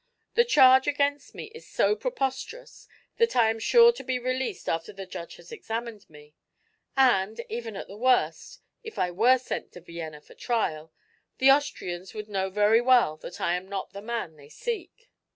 [0.33, 4.91] The charge against me is so preposterous that I am sure to be released after
[4.91, 6.33] the judge has examined me;
[6.97, 10.91] and, even at the worst if I were sent to Vienna for trial
[11.37, 15.11] the Austrians would know very well that I am not the man they seek."